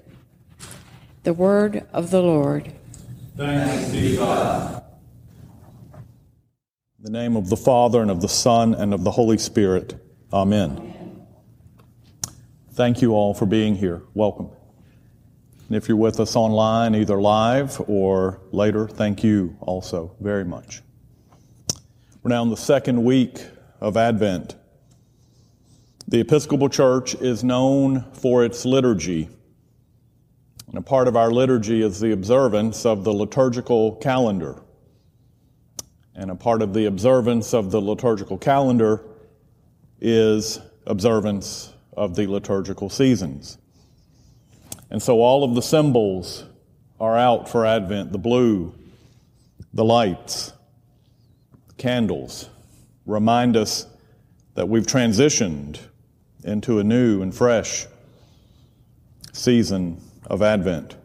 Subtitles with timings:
[1.23, 2.73] The word of the Lord.
[3.37, 4.83] Thanks be God.
[6.97, 9.93] In the name of the Father, and of the Son, and of the Holy Spirit.
[10.33, 11.27] Amen.
[12.73, 14.01] Thank you all for being here.
[14.15, 14.49] Welcome.
[15.67, 20.81] And if you're with us online, either live or later, thank you also very much.
[22.23, 23.45] We're now in the second week
[23.79, 24.55] of Advent.
[26.07, 29.29] The Episcopal Church is known for its liturgy
[30.71, 34.61] and a part of our liturgy is the observance of the liturgical calendar.
[36.15, 39.03] And a part of the observance of the liturgical calendar
[39.99, 43.57] is observance of the liturgical seasons.
[44.89, 46.45] And so all of the symbols
[47.01, 48.73] are out for Advent the blue,
[49.73, 50.53] the lights,
[51.67, 52.47] the candles
[53.05, 53.87] remind us
[54.53, 55.81] that we've transitioned
[56.45, 57.87] into a new and fresh
[59.33, 60.95] season of Advent.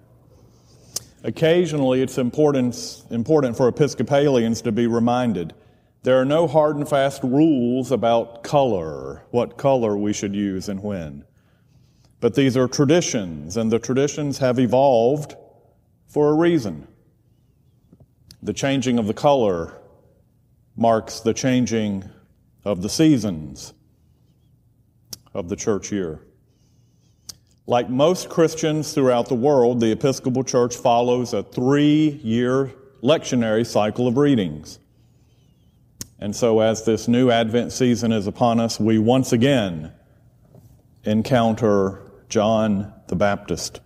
[1.24, 5.52] Occasionally, it's important, important for Episcopalians to be reminded
[6.04, 10.80] there are no hard and fast rules about color, what color we should use and
[10.80, 11.24] when.
[12.20, 15.34] But these are traditions, and the traditions have evolved
[16.06, 16.86] for a reason.
[18.44, 19.76] The changing of the color
[20.76, 22.08] marks the changing
[22.64, 23.74] of the seasons
[25.34, 26.20] of the church year.
[27.68, 32.72] Like most Christians throughout the world, the Episcopal Church follows a three year
[33.02, 34.78] lectionary cycle of readings.
[36.20, 39.92] And so, as this new Advent season is upon us, we once again
[41.04, 43.80] encounter John the Baptist.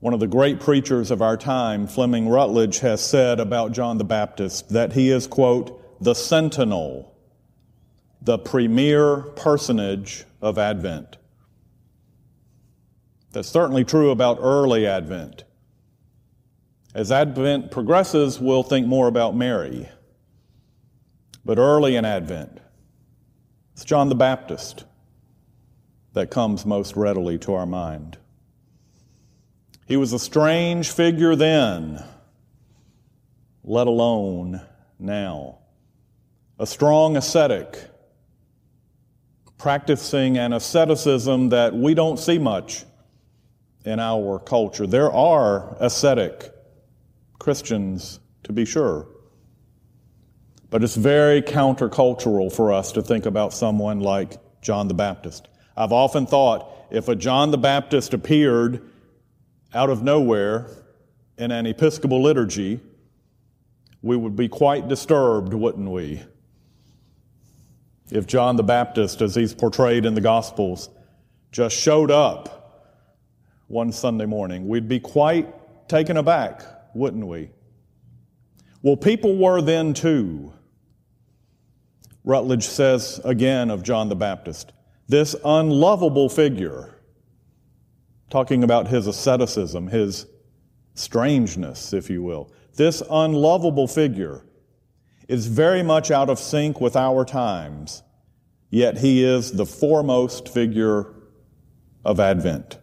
[0.00, 4.04] One of the great preachers of our time, Fleming Rutledge, has said about John the
[4.04, 7.14] Baptist that he is, quote, the sentinel,
[8.20, 11.18] the premier personage of Advent.
[13.34, 15.42] That's certainly true about early Advent.
[16.94, 19.88] As Advent progresses, we'll think more about Mary.
[21.44, 22.60] But early in Advent,
[23.72, 24.84] it's John the Baptist
[26.12, 28.18] that comes most readily to our mind.
[29.88, 32.04] He was a strange figure then,
[33.64, 34.60] let alone
[35.00, 35.58] now.
[36.60, 37.82] A strong ascetic,
[39.58, 42.84] practicing an asceticism that we don't see much
[43.84, 44.86] in our culture.
[44.86, 46.52] There are ascetic
[47.38, 49.06] Christians, to be sure.
[50.70, 55.48] But it's very countercultural for us to think about someone like John the Baptist.
[55.76, 58.82] I've often thought if a John the Baptist appeared
[59.72, 60.70] out of nowhere
[61.36, 62.80] in an Episcopal liturgy,
[64.02, 66.22] we would be quite disturbed, wouldn't we?
[68.10, 70.90] If John the Baptist, as he's portrayed in the Gospels,
[71.52, 72.63] just showed up
[73.68, 74.68] one Sunday morning.
[74.68, 76.62] We'd be quite taken aback,
[76.94, 77.50] wouldn't we?
[78.82, 80.52] Well, people were then too.
[82.24, 84.72] Rutledge says again of John the Baptist,
[85.08, 87.00] this unlovable figure,
[88.30, 90.26] talking about his asceticism, his
[90.94, 94.44] strangeness, if you will, this unlovable figure
[95.28, 98.02] is very much out of sync with our times,
[98.70, 101.14] yet he is the foremost figure
[102.04, 102.78] of Advent.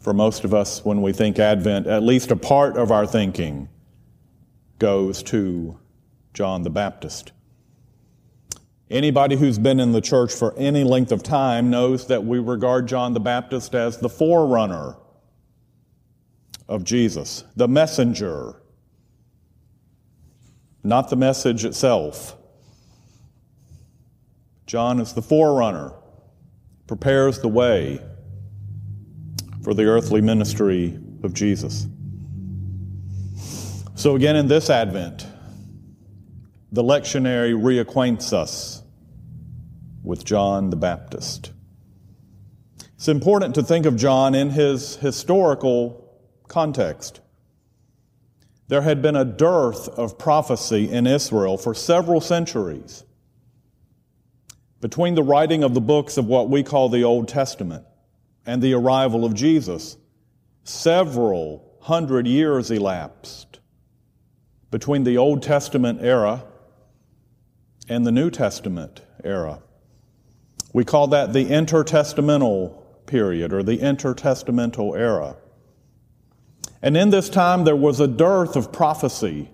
[0.00, 3.68] For most of us, when we think Advent, at least a part of our thinking
[4.78, 5.78] goes to
[6.32, 7.32] John the Baptist.
[8.90, 12.88] Anybody who's been in the church for any length of time knows that we regard
[12.88, 14.96] John the Baptist as the forerunner
[16.66, 18.54] of Jesus, the messenger,
[20.82, 22.36] not the message itself.
[24.66, 25.92] John is the forerunner,
[26.86, 28.00] prepares the way
[29.70, 31.86] for the earthly ministry of Jesus.
[33.94, 35.24] So, again, in this Advent,
[36.72, 38.82] the lectionary reacquaints us
[40.02, 41.52] with John the Baptist.
[42.96, 46.18] It's important to think of John in his historical
[46.48, 47.20] context.
[48.66, 53.04] There had been a dearth of prophecy in Israel for several centuries.
[54.80, 57.84] Between the writing of the books of what we call the Old Testament
[58.50, 59.96] and the arrival of Jesus,
[60.64, 63.60] several hundred years elapsed
[64.72, 66.42] between the Old Testament era
[67.88, 69.62] and the New Testament era.
[70.72, 75.36] We call that the intertestamental period or the intertestamental era.
[76.82, 79.48] And in this time, there was a dearth of prophecy,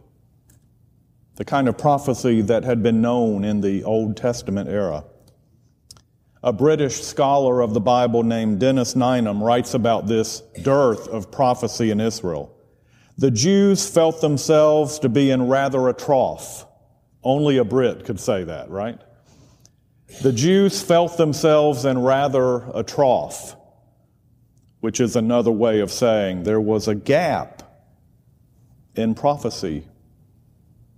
[1.34, 5.04] the kind of prophecy that had been known in the Old Testament era.
[6.42, 11.90] A British scholar of the Bible named Dennis Nineham writes about this dearth of prophecy
[11.90, 12.54] in Israel.
[13.18, 16.66] The Jews felt themselves to be in rather a trough.
[17.24, 19.00] Only a Brit could say that, right?
[20.22, 23.56] The Jews felt themselves in rather a trough,
[24.80, 27.62] which is another way of saying there was a gap
[28.94, 29.84] in prophecy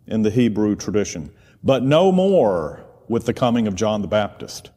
[0.06, 1.32] in the Hebrew tradition,
[1.62, 4.70] but no more with the coming of John the Baptist.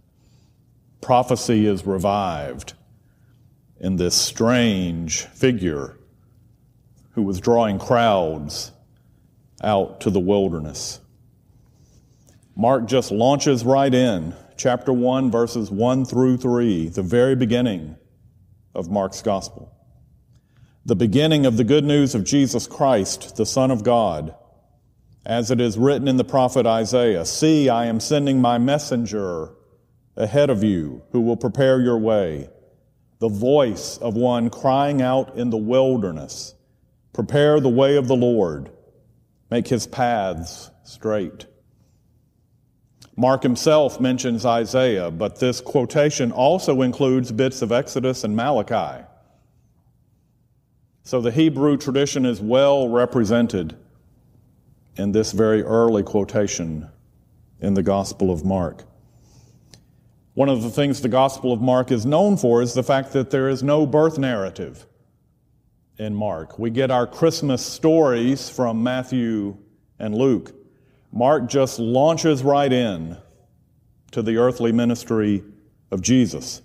[1.02, 2.74] Prophecy is revived
[3.80, 5.98] in this strange figure
[7.12, 8.72] who was drawing crowds
[9.64, 11.00] out to the wilderness.
[12.56, 17.96] Mark just launches right in, chapter 1, verses 1 through 3, the very beginning
[18.76, 19.74] of Mark's gospel.
[20.86, 24.36] The beginning of the good news of Jesus Christ, the Son of God,
[25.26, 29.52] as it is written in the prophet Isaiah See, I am sending my messenger
[30.16, 32.50] ahead of you who will prepare your way,
[33.20, 36.56] the voice of one crying out in the wilderness,
[37.14, 38.72] Prepare the way of the Lord,
[39.50, 41.46] make his paths straight.
[43.18, 49.06] Mark himself mentions Isaiah, but this quotation also includes bits of Exodus and Malachi.
[51.04, 53.76] So the Hebrew tradition is well represented
[54.96, 56.90] in this very early quotation
[57.60, 58.86] in the Gospel of Mark.
[60.34, 63.32] One of the things the Gospel of Mark is known for is the fact that
[63.32, 64.86] there is no birth narrative
[65.98, 66.58] in Mark.
[66.58, 69.58] We get our Christmas stories from Matthew
[70.00, 70.54] and Luke.
[71.12, 73.18] Mark just launches right in
[74.12, 75.44] to the earthly ministry
[75.92, 76.62] of Jesus.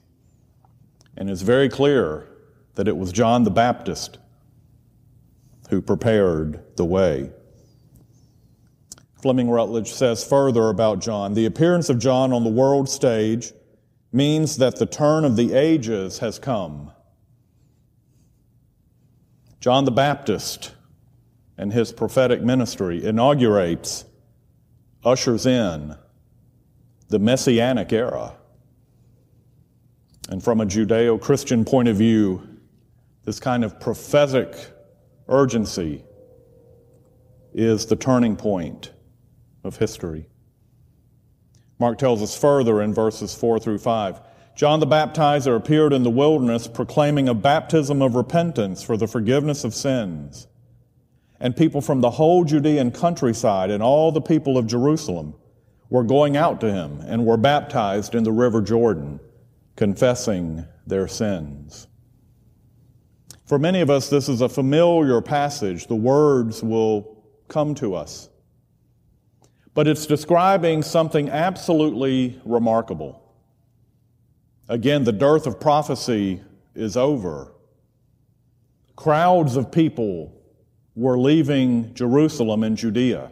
[1.16, 2.28] And it's very clear
[2.76, 4.18] that it was John the Baptist
[5.70, 7.30] who prepared the way.
[9.20, 13.52] Fleming Rutledge says further about John the appearance of John on the world stage
[14.16, 16.90] means that the turn of the ages has come.
[19.60, 20.74] John the Baptist
[21.58, 24.06] and his prophetic ministry inaugurates
[25.04, 25.96] ushers in
[27.08, 28.34] the Messianic era.
[30.30, 32.42] And from a Judeo Christian point of view,
[33.24, 34.56] this kind of prophetic
[35.28, 36.02] urgency
[37.52, 38.92] is the turning point
[39.62, 40.26] of history.
[41.78, 44.20] Mark tells us further in verses 4 through 5
[44.54, 49.64] John the Baptizer appeared in the wilderness proclaiming a baptism of repentance for the forgiveness
[49.64, 50.46] of sins
[51.40, 55.34] and people from the whole Judean countryside and all the people of Jerusalem
[55.90, 59.20] were going out to him and were baptized in the river Jordan,
[59.76, 61.86] confessing their sins.
[63.44, 65.86] For many of us, this is a familiar passage.
[65.86, 68.28] The words will come to us.
[69.76, 73.22] But it's describing something absolutely remarkable.
[74.70, 76.40] Again, the dearth of prophecy
[76.74, 77.52] is over.
[78.96, 80.32] Crowds of people
[80.94, 83.30] were leaving Jerusalem and Judea,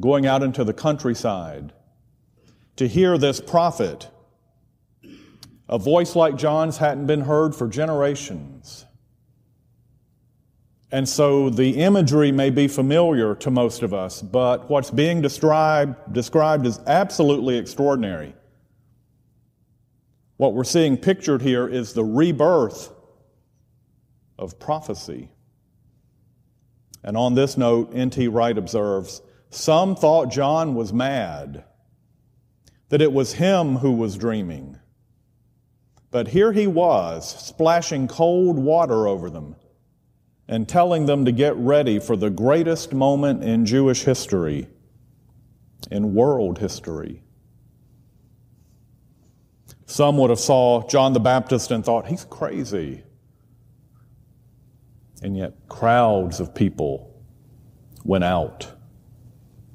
[0.00, 1.74] going out into the countryside
[2.76, 4.08] to hear this prophet.
[5.68, 8.86] A voice like John's hadn't been heard for generations.
[10.92, 16.12] And so the imagery may be familiar to most of us, but what's being described,
[16.12, 18.34] described is absolutely extraordinary.
[20.36, 22.92] What we're seeing pictured here is the rebirth
[24.38, 25.30] of prophecy.
[27.02, 28.28] And on this note, N.T.
[28.28, 31.64] Wright observes Some thought John was mad,
[32.90, 34.78] that it was him who was dreaming.
[36.12, 39.56] But here he was, splashing cold water over them
[40.48, 44.68] and telling them to get ready for the greatest moment in Jewish history,
[45.90, 47.22] in world history.
[49.86, 53.02] Some would have saw John the Baptist and thought, he's crazy.
[55.22, 57.14] And yet crowds of people
[58.04, 58.70] went out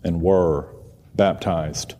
[0.04, 0.74] and were
[1.16, 1.96] baptized.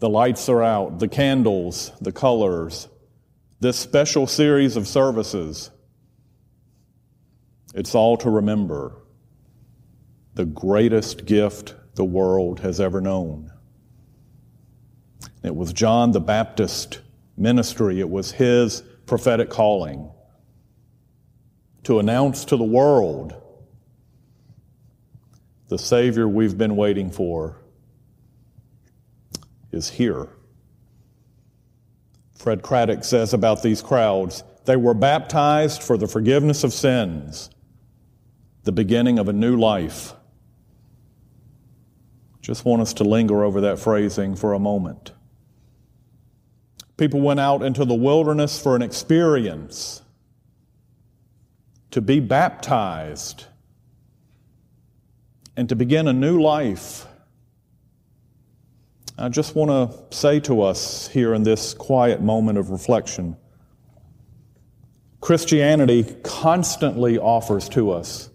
[0.00, 2.88] The lights are out, the candles, the colors,
[3.60, 5.70] this special series of services
[7.74, 8.96] it's all to remember
[10.34, 13.52] the greatest gift the world has ever known.
[15.42, 17.00] It was John the Baptist
[17.36, 20.10] ministry, it was his prophetic calling
[21.84, 23.34] to announce to the world
[25.68, 27.60] the Savior we've been waiting for
[29.72, 30.28] is here.
[32.36, 37.50] Fred Craddock says about these crowds, they were baptized for the forgiveness of sins
[38.70, 40.12] the beginning of a new life.
[42.40, 45.10] Just want us to linger over that phrasing for a moment.
[46.96, 50.02] People went out into the wilderness for an experience,
[51.90, 53.46] to be baptized,
[55.56, 57.08] and to begin a new life.
[59.18, 63.36] I just want to say to us here in this quiet moment of reflection
[65.20, 68.29] Christianity constantly offers to us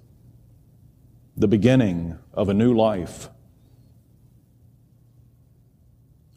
[1.38, 3.30] the beginning of a new life.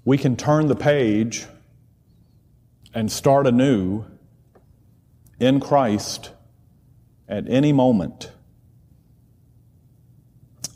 [0.05, 1.47] We can turn the page
[2.95, 4.05] and start anew
[5.39, 6.33] in Christ
[7.29, 8.33] at any moment,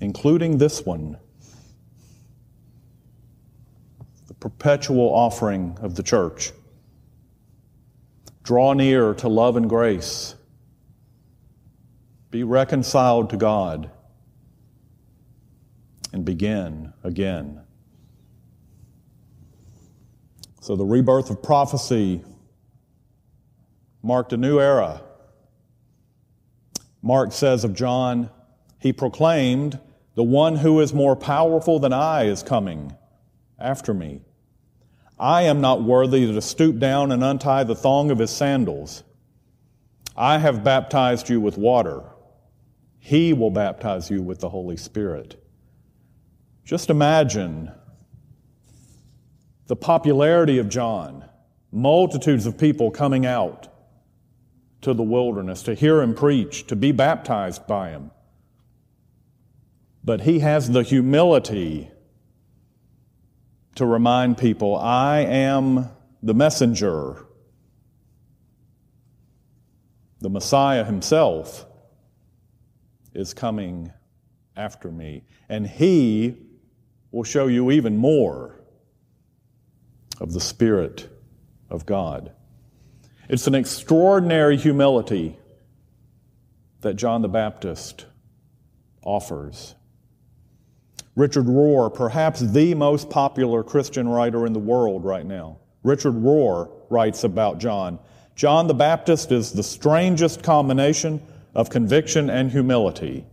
[0.01, 1.17] including this one
[4.29, 6.53] the perpetual offering of the church.
[8.45, 10.37] Draw near to love and grace.
[12.31, 13.91] Be reconciled to God
[16.13, 17.61] and begin again.
[20.61, 22.23] So the rebirth of prophecy
[24.03, 25.03] marked a new era.
[27.03, 28.31] Mark says of John,
[28.79, 29.81] he proclaimed,
[30.15, 32.95] The one who is more powerful than I is coming
[33.59, 34.21] after me.
[35.19, 39.03] I am not worthy to stoop down and untie the thong of his sandals.
[40.17, 42.03] I have baptized you with water.
[42.99, 45.42] He will baptize you with the Holy Spirit.
[46.65, 47.73] Just imagine
[49.67, 51.25] the popularity of John,
[51.71, 53.69] multitudes of people coming out
[54.83, 58.11] to the wilderness to hear him preach, to be baptized by him.
[60.05, 61.91] But he has the humility
[63.77, 65.89] to remind people I am
[66.23, 67.27] the messenger.
[70.21, 71.67] The Messiah himself
[73.15, 73.93] is coming
[74.57, 75.25] after me.
[75.49, 76.37] And he
[77.13, 78.59] will show you even more
[80.21, 81.09] of the Spirit
[81.71, 82.33] of God.
[83.29, 85.39] It's an extraordinary humility
[86.81, 88.07] that John the Baptist
[89.05, 89.75] offers.
[91.15, 96.71] Richard Rohr, perhaps the most popular Christian writer in the world right now, Richard Rohr
[96.91, 97.99] writes about John
[98.35, 101.21] John the Baptist is the strangest combination
[101.55, 103.27] of conviction and humility.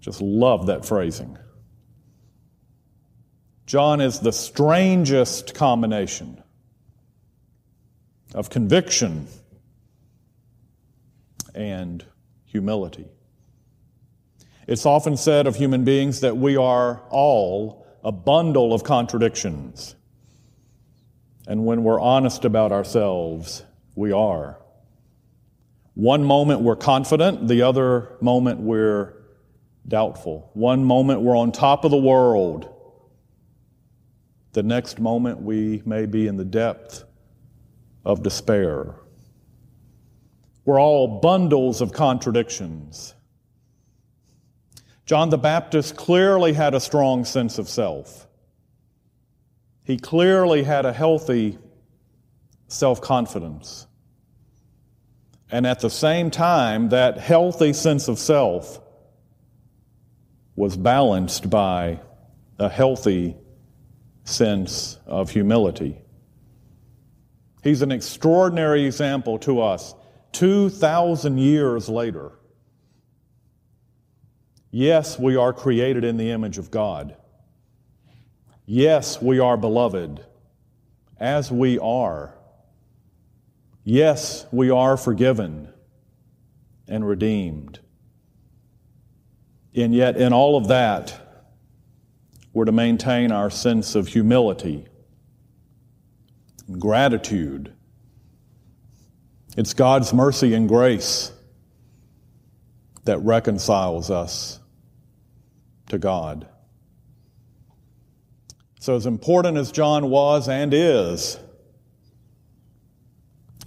[0.00, 1.38] Just love that phrasing.
[3.70, 6.42] John is the strangest combination
[8.34, 9.28] of conviction
[11.54, 12.04] and
[12.46, 13.06] humility.
[14.66, 19.94] It's often said of human beings that we are all a bundle of contradictions.
[21.46, 23.62] And when we're honest about ourselves,
[23.94, 24.58] we are.
[25.94, 29.14] One moment we're confident, the other moment we're
[29.86, 30.50] doubtful.
[30.54, 32.68] One moment we're on top of the world,
[34.52, 37.04] the next moment, we may be in the depth
[38.04, 38.96] of despair.
[40.64, 43.14] We're all bundles of contradictions.
[45.06, 48.28] John the Baptist clearly had a strong sense of self.
[49.84, 51.58] He clearly had a healthy
[52.68, 53.86] self confidence.
[55.50, 58.80] And at the same time, that healthy sense of self
[60.54, 61.98] was balanced by
[62.58, 63.36] a healthy
[64.30, 65.98] sense of humility.
[67.62, 69.94] He's an extraordinary example to us
[70.32, 72.32] 2,000 years later.
[74.70, 77.16] Yes, we are created in the image of God.
[78.66, 80.24] Yes, we are beloved
[81.18, 82.34] as we are.
[83.82, 85.72] Yes, we are forgiven
[86.86, 87.80] and redeemed.
[89.74, 91.29] And yet, in all of that,
[92.52, 94.86] we're to maintain our sense of humility
[96.66, 97.72] and gratitude.
[99.56, 101.32] It's God's mercy and grace
[103.04, 104.60] that reconciles us
[105.88, 106.48] to God.
[108.80, 111.38] So, as important as John was and is,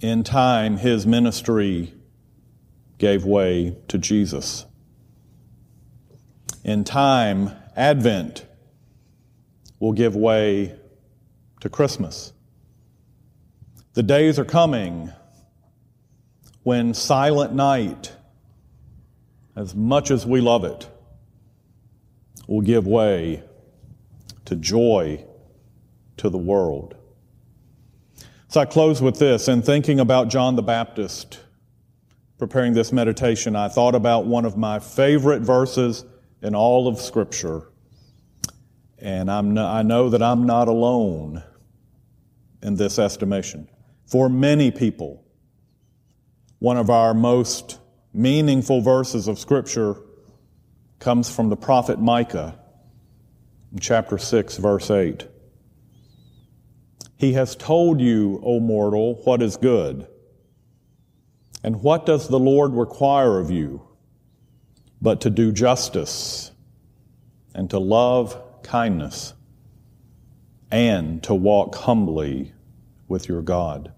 [0.00, 1.94] in time, his ministry
[2.98, 4.66] gave way to Jesus.
[6.64, 8.46] In time, Advent
[9.84, 10.74] will give way
[11.60, 12.32] to Christmas.
[13.92, 15.12] The days are coming
[16.62, 18.10] when silent night,
[19.54, 20.88] as much as we love it,
[22.48, 23.42] will give way
[24.46, 25.22] to joy
[26.16, 26.94] to the world.
[28.48, 29.48] So I close with this.
[29.48, 31.40] In thinking about John the Baptist,
[32.38, 36.06] preparing this meditation, I thought about one of my favorite verses
[36.40, 37.68] in all of Scripture.
[39.04, 41.42] And I'm I know that I'm not alone
[42.62, 43.68] in this estimation.
[44.06, 45.22] For many people,
[46.58, 47.78] one of our most
[48.14, 49.96] meaningful verses of Scripture
[51.00, 52.58] comes from the prophet Micah
[53.78, 55.28] chapter 6, verse 8.
[57.18, 60.06] He has told you, O mortal, what is good.
[61.62, 63.86] And what does the Lord require of you
[65.02, 66.52] but to do justice
[67.54, 69.34] and to love kindness
[70.70, 72.52] and to walk humbly
[73.06, 73.92] with your God?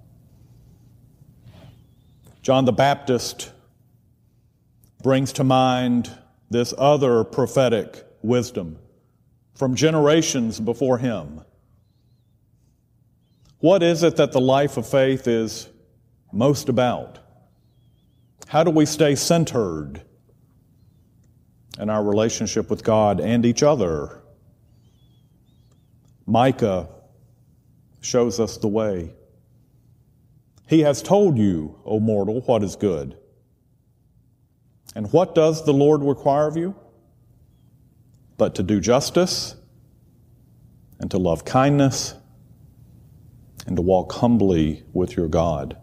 [2.43, 3.53] John the Baptist
[5.03, 6.11] brings to mind
[6.51, 8.79] this other prophetic wisdom
[9.55, 11.41] from generations before him.
[13.59, 15.69] What is it that the life of faith is
[16.33, 17.19] most about?
[18.49, 20.03] How do we stay centered
[21.79, 24.23] in our relationship with God and each other?
[26.27, 26.89] Micah
[28.01, 29.15] shows us the way.
[30.69, 33.17] He has told you, O mortal, what is good.
[34.95, 36.75] And what does the Lord require of you?
[38.37, 39.55] But to do justice
[40.99, 42.15] and to love kindness
[43.67, 45.77] and to walk humbly with your God.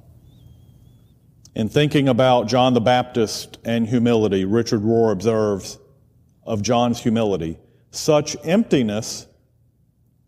[1.55, 5.77] In thinking about John the Baptist and humility, Richard Rohr observes
[6.43, 7.59] of John's humility,
[7.91, 9.27] such emptiness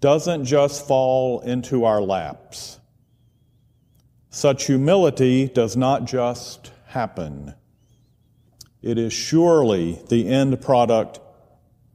[0.05, 2.79] doesn't just fall into our laps.
[4.29, 7.55] Such humility does not just happen.
[8.83, 11.19] It is surely the end product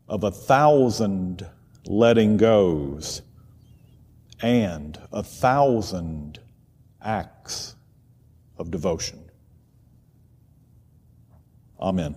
[0.08, 1.46] of a thousand
[1.86, 3.22] letting goes
[4.42, 6.40] and a thousand
[7.00, 7.76] acts
[8.58, 9.20] of devotion.
[11.80, 12.16] Amen.